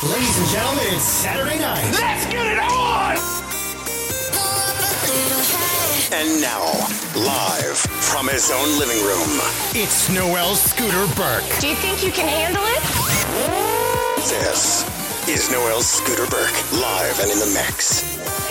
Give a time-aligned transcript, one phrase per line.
[0.00, 1.82] Ladies and gentlemen, it's Saturday night.
[1.90, 3.16] Let's get it on!
[6.12, 6.62] And now,
[7.18, 9.40] live from his own living room,
[9.74, 11.42] it's Noel Scooter Burke.
[11.58, 12.78] Do you think you can handle it?
[14.22, 14.86] This
[15.28, 18.47] is Noel Scooter Burke, live and in the mix.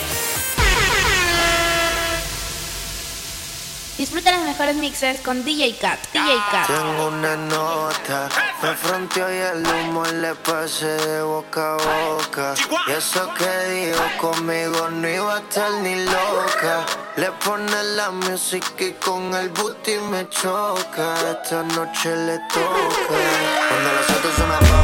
[3.98, 5.98] Disfruta los mejores mixes con DJ Cat.
[6.12, 6.68] DJ Cat.
[6.68, 8.28] Tengo una nota,
[8.62, 12.54] me fronteo y el humo le pasé de boca a boca.
[12.86, 16.86] Y eso que dijo conmigo no iba a estar ni loca.
[17.16, 21.14] Le pone la música y con el booty me choca.
[21.32, 23.18] Esta noche le toca.
[23.68, 24.77] Cuando las otras son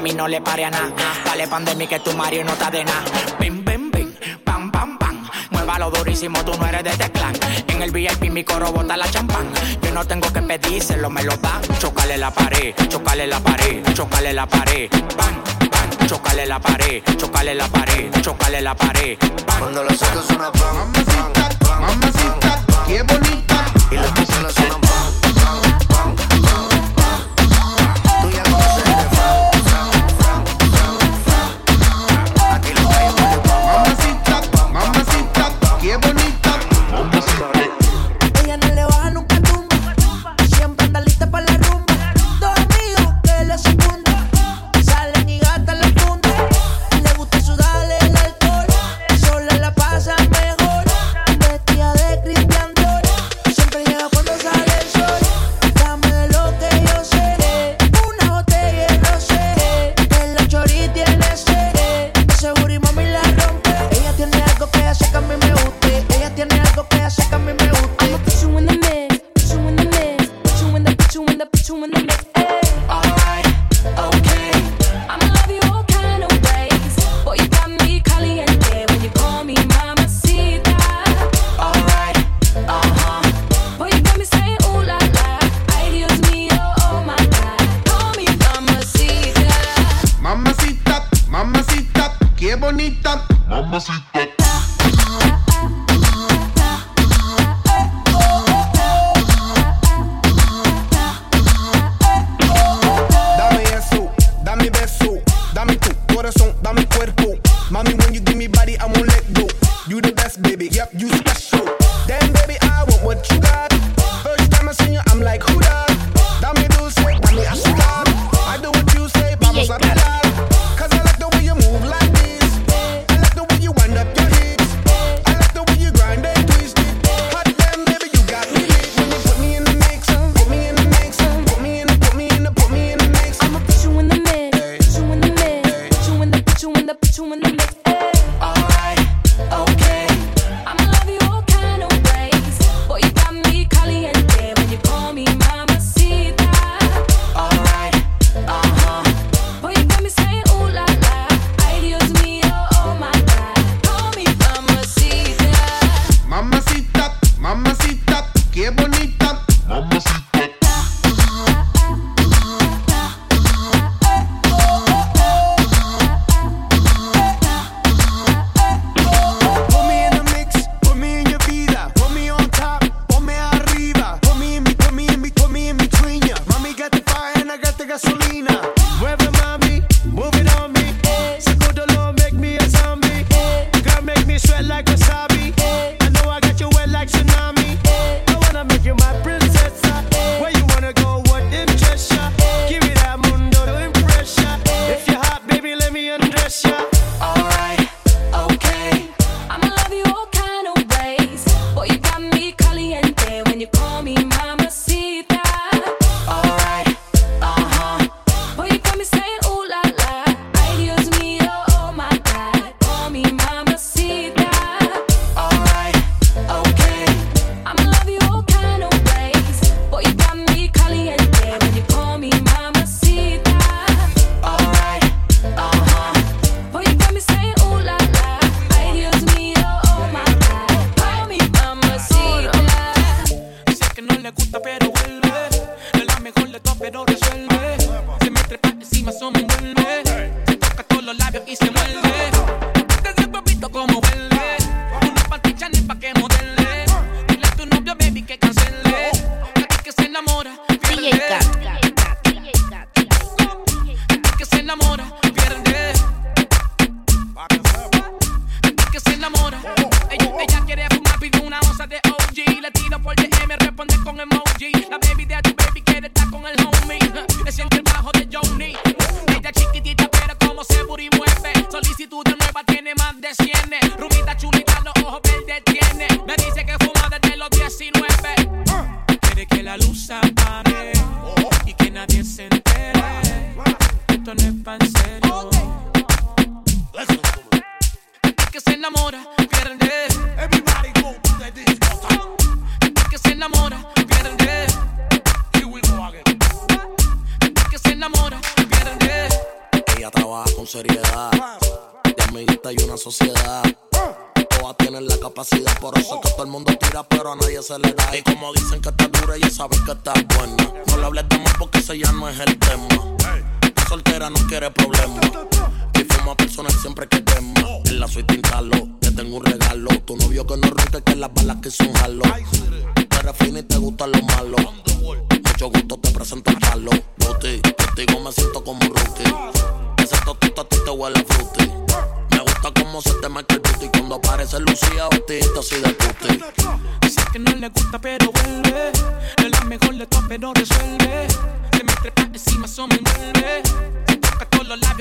[0.00, 0.92] mami no le pare a nada.
[1.24, 3.04] Dale pan de mí que tu Mario no está de nada.
[3.38, 4.12] Bim, bim, bim,
[4.44, 5.28] pam, pam, pam.
[5.50, 7.34] Muévalo durísimo, tú no eres de este teclán.
[7.68, 9.52] En el VIP mi coro bota la champán.
[9.82, 11.60] Yo no tengo que pedírselo, me lo da.
[11.78, 14.90] Chocale la pared, chocale la pared, chocale la pared.
[15.18, 19.18] Bam, bam, chocale la pared, chocale la pared, chocale la pared.
[19.46, 21.09] Bam, Cuando los actos son a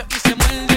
[0.08, 0.69] y se muerde.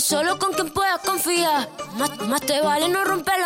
[0.00, 1.68] solo con quien puedas confiar.
[1.96, 3.40] Más, más te vale no romper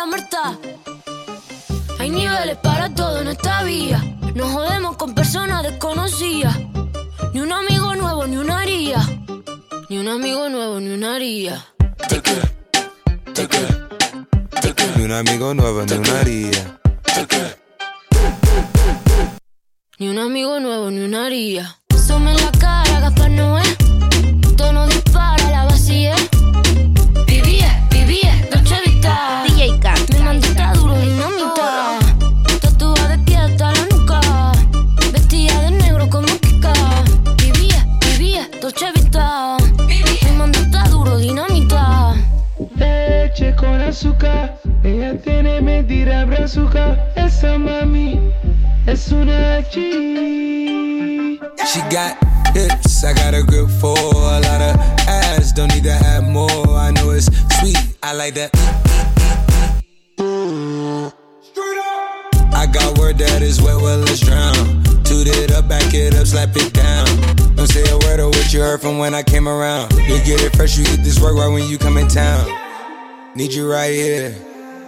[73.33, 74.35] Need you right here.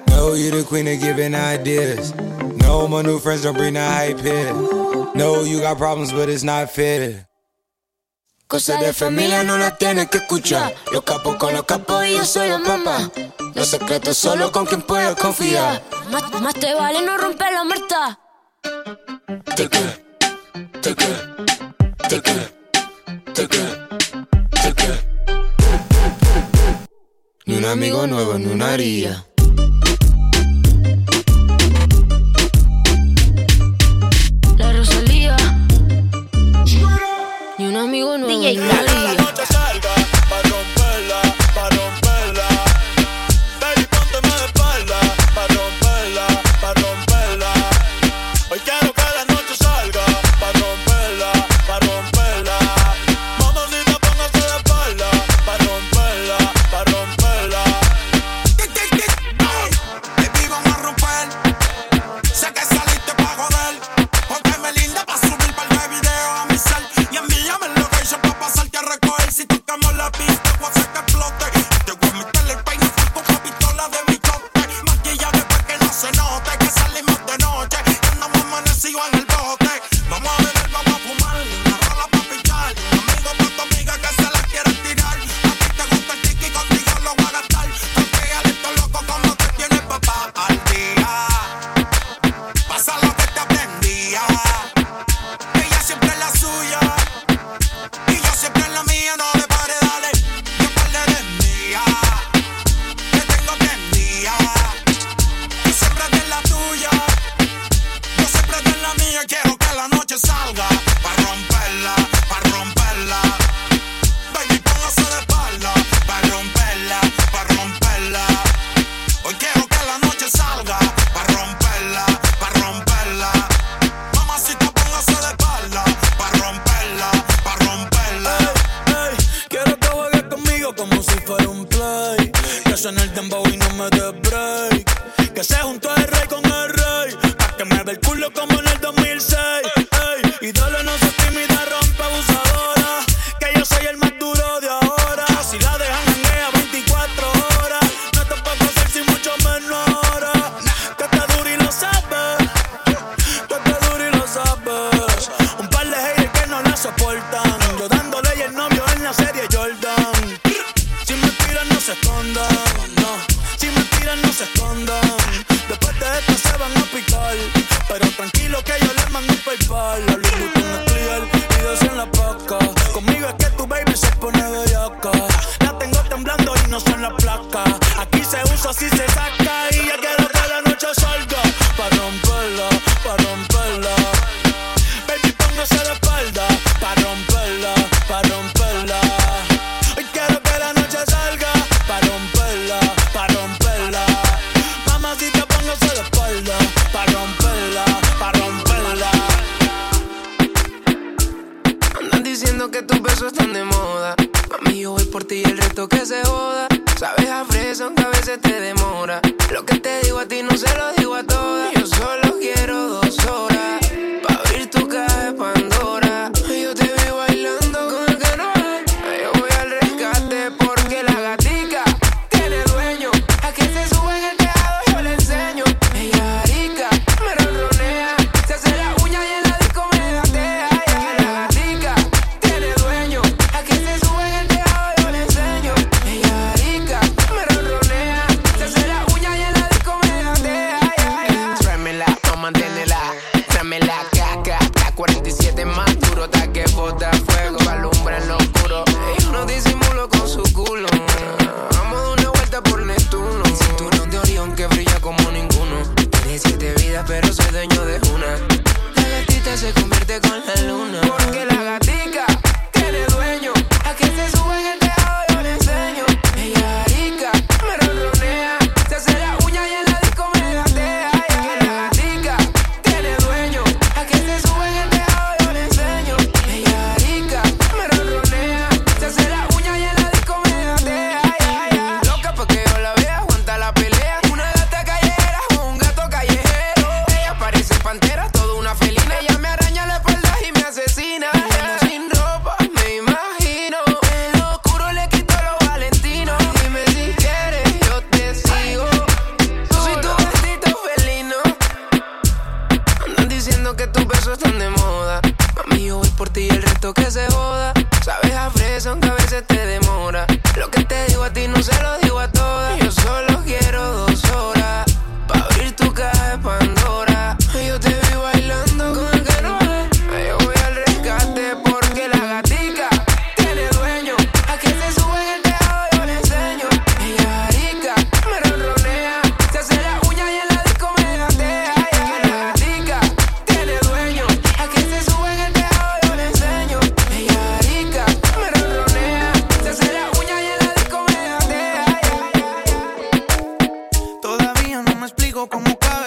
[0.10, 2.14] Know you the queen of giving ideas.
[2.60, 4.52] No, my new friends don't bring the hype here.
[5.16, 7.26] No, you got problems, but it's not fair.
[8.48, 10.76] Cosas de familia no las tienes que escuchar.
[10.92, 13.10] Los capos con los capos y yo soy la mamá.
[13.56, 15.82] Los secretos solo con quien puedes confiar.
[16.12, 18.20] Más, más te vale no romper la muerta.
[19.56, 20.04] Te que,
[20.82, 21.53] te que.
[27.64, 29.26] un amigo nuevo en una haría.
[34.58, 35.38] La Rosalía.
[37.58, 39.13] Y un amigo nuevo DJ en una haría.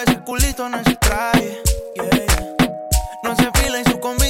[0.07, 1.61] ese culito no se trae.
[1.95, 2.55] Yeah.
[3.23, 4.26] No se fila y su comida.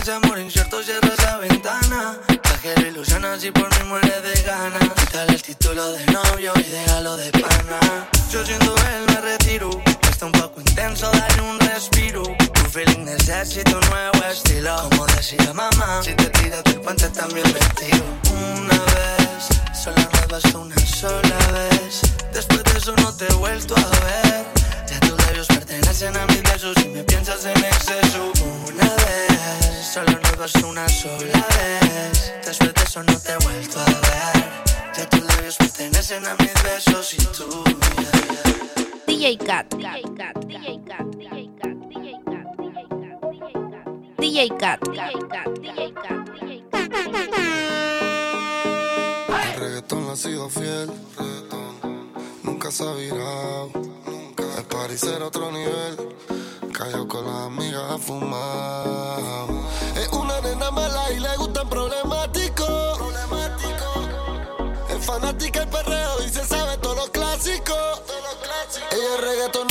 [0.00, 2.18] ese amor incierto cierra esa ventana.
[2.42, 4.88] Pajero ilusiona si por mí mueres de ganas.
[5.12, 8.08] Dale el título de novio y déjalo de pana.
[8.30, 9.70] Yo siendo él me retiro.
[10.10, 12.22] Está un poco intenso, dale un respiro.
[12.22, 14.88] Tu feeling necesita un nuevo estilo.
[14.90, 18.04] Como decía mamá, si te tiras del puente también vestido.
[18.32, 19.48] Una vez,
[19.82, 22.00] solo me basta una sola vez.
[22.32, 24.46] Después de eso no te he vuelto a ver.
[24.90, 28.32] Ya tus labios pertenecen a mis besos y me piensas en exceso.
[28.66, 32.32] Una vez, solo nos vas una sola vez.
[32.44, 34.50] Después de eso no te he vuelto a ver.
[34.96, 37.62] Ya tus labios pertenecen a mis besos y tú.
[39.06, 42.46] DJ Cat, DJ Cat, DJ Cat, DJ Cat, DJ Cat,
[44.18, 46.90] DJ Cat, DJ Cat, DJ Cat, DJ Cat.
[49.56, 52.10] Reggaetón ha sido fiel, reggaetón,
[52.42, 53.70] nunca se ha virado
[54.70, 56.16] party será otro nivel.
[56.72, 59.46] Cayó con las amigas a fumar.
[59.96, 62.98] Es una nena mala y le gustan problemáticos.
[62.98, 63.88] Problemático.
[64.88, 67.76] Es fanática el perreo y se sabe todos los clásicos.
[68.06, 68.92] Todos los clásicos.
[68.92, 69.69] Ella es reggaeton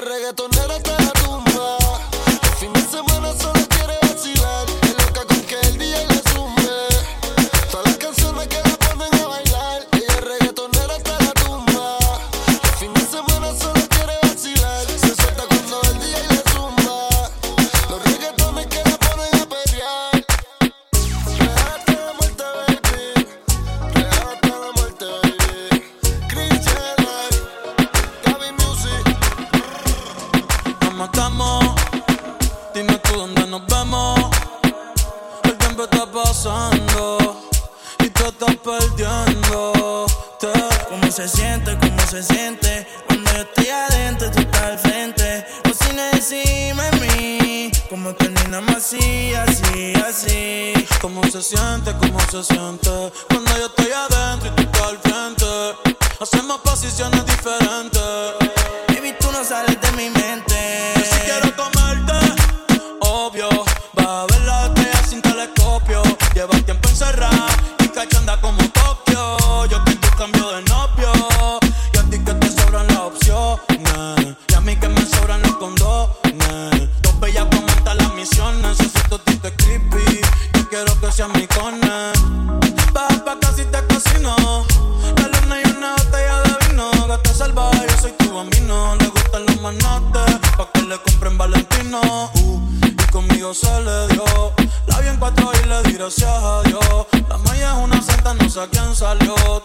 [0.00, 1.17] reggaetonera te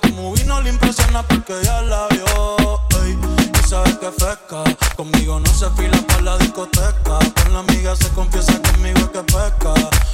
[0.01, 2.79] Tu movie no le impresiona porque ya la vio.
[3.03, 3.17] Ey,
[3.53, 4.63] y sabes que fresca.
[4.95, 7.19] Conmigo no se fila para la discoteca.
[7.43, 9.73] Con la amiga se confiesa conmigo es que pesca.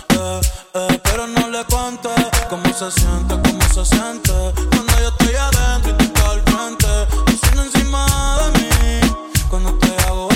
[0.09, 0.41] Eh,
[0.73, 2.09] eh, pero no le cuente
[2.49, 4.33] cómo se siente, cómo se siente.
[4.71, 6.87] Cuando yo estoy adentro y tú estás al frente.
[7.27, 8.05] Haciendo encima
[8.41, 9.15] de mí.
[9.49, 10.29] Cuando te hago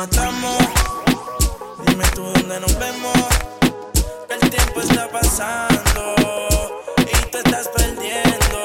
[0.00, 0.56] matamos.
[1.86, 3.18] Dime tú dónde nos vemos.
[4.30, 6.14] El tiempo está pasando.
[7.00, 8.58] Y tú estás perdiendo.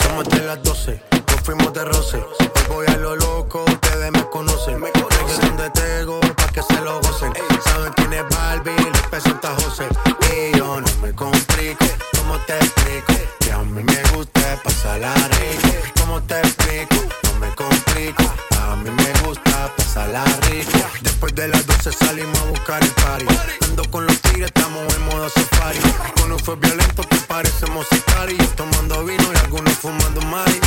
[0.00, 2.16] Somos de las 12, nos fuimos de roce.
[2.16, 4.80] Hoy voy a lo loco, ustedes me conocen.
[4.80, 7.32] Me conocen de Tego, pa' que se lo gocen.
[7.66, 9.86] Saben quién es Barbie, les presenta José.
[10.32, 11.84] Y yo no me complico,
[12.22, 13.14] ¿cómo te explico?
[13.40, 15.68] Que a mí me gusta pasarla rico.
[16.00, 16.96] ¿Cómo te explico?
[17.24, 18.22] No me complico,
[18.60, 20.78] a mí me gusta pasarla rico.
[21.02, 23.26] Después de las 12 salimos a buscar el party.
[23.64, 25.78] Ando con los tigres, estamos en modo safari.
[26.20, 28.54] Con un fue violento que parecemos sicarios.
[28.56, 30.60] Tomando vino y algunos fumando mari.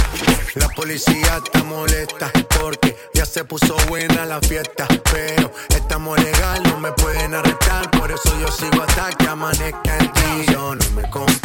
[0.55, 4.87] La policía está molesta porque ya se puso buena la fiesta.
[5.11, 7.89] Pero estamos legal, no me pueden arrestar.
[7.91, 10.51] Por eso yo sigo hasta que amanezca en ti.
[10.51, 11.44] Yo no me complico,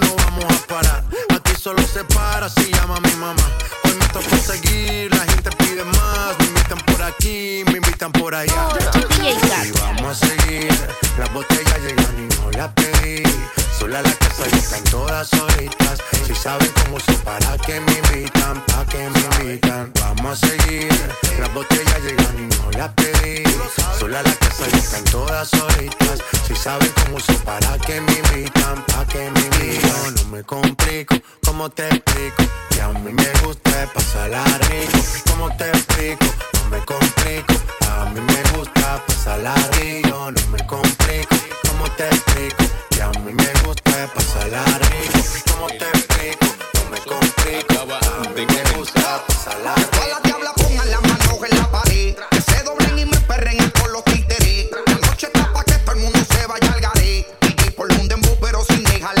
[0.00, 1.04] no vamos a parar.
[1.34, 3.42] Aquí solo se para si llama mi mamá.
[3.84, 6.38] Hoy me toca seguir, la gente pide más.
[6.38, 8.68] Me invitan por aquí, me invitan por allá.
[9.64, 10.68] Y vamos a seguir.
[11.18, 13.22] Las botellas llegan y no las pedí.
[13.78, 15.98] Sola la casa y están todas solitas.
[16.26, 19.92] Si saben cómo uso para que me invitan, pa' que me invitan.
[20.00, 20.88] Vamos a seguir.
[21.38, 23.44] Las botellas llegan y no las pedí.
[23.98, 26.18] Sola la casa y están todas solitas.
[26.46, 30.14] Si saben cómo uso para que me invitan, pa' que me invitan.
[30.16, 31.14] No me complico,
[31.44, 32.42] ¿cómo te explico?
[32.70, 34.98] Que a mí me gusta pasarla rico.
[35.30, 36.26] ¿Cómo te explico?
[36.70, 37.54] Me complico.
[37.90, 40.30] A mí me gusta pasarla rico.
[40.30, 42.64] No me complico, ¿cómo te explico?
[42.90, 45.18] Que a mí me gusta pasarla rico.
[45.50, 46.46] ¿Cómo te explico?
[46.74, 47.94] No me complico.
[47.94, 52.28] A mí me gusta la pasa Que todas las diablas pongan las manos en la.
[52.30, 54.02] Que se doblen y me perren con los
[57.78, 59.17] por un dembow, pero sin dejarla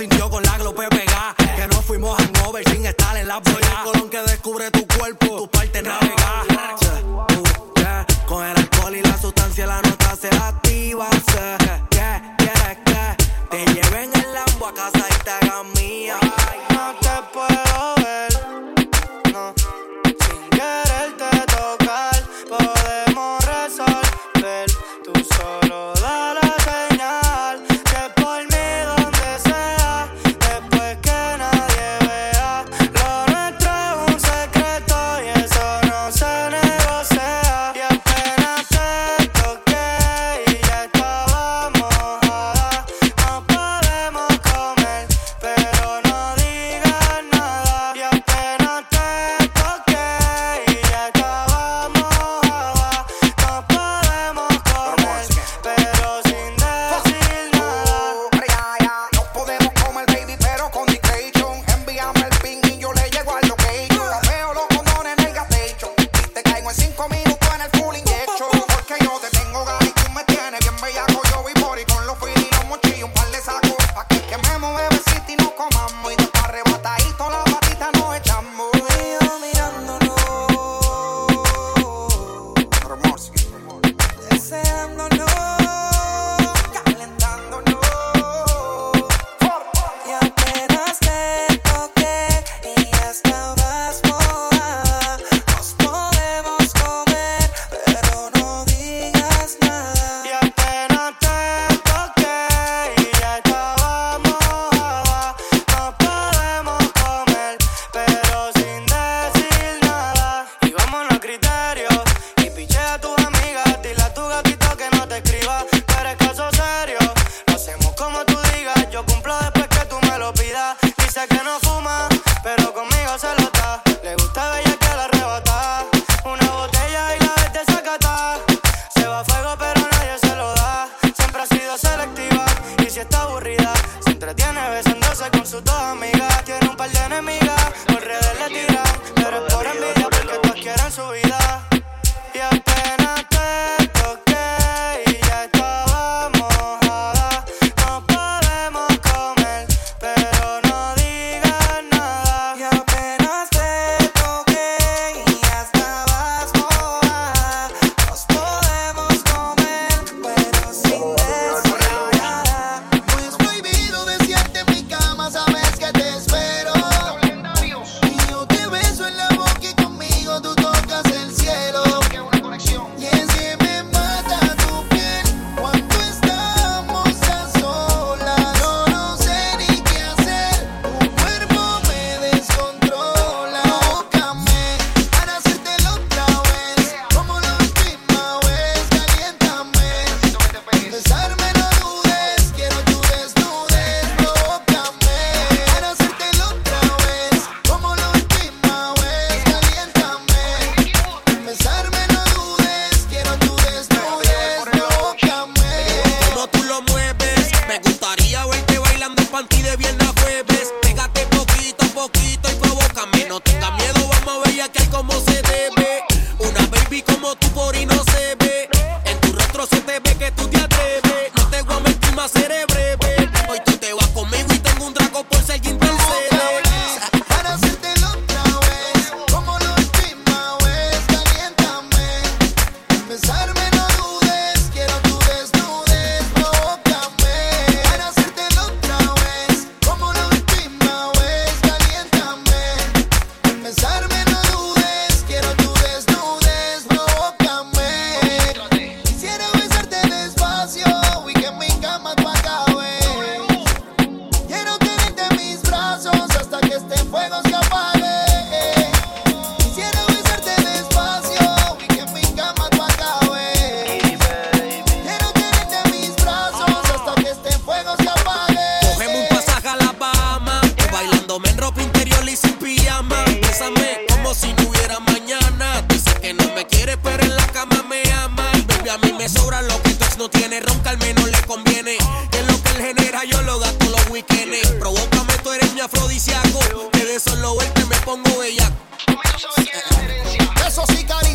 [0.00, 0.89] sintió con la glope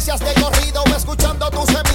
[0.05, 1.94] Caricias de corrido, escuchando tus gemidos,